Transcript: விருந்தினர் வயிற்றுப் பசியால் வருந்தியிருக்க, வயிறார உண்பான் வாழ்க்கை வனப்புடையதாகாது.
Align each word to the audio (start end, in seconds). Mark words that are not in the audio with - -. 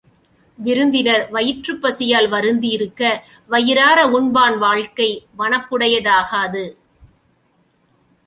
விருந்தினர் 0.57 1.29
வயிற்றுப் 1.29 1.81
பசியால் 1.81 2.29
வருந்தியிருக்க, 2.29 3.23
வயிறார 3.47 4.05
உண்பான் 4.05 4.57
வாழ்க்கை 4.57 5.27
வனப்புடையதாகாது. 5.39 6.75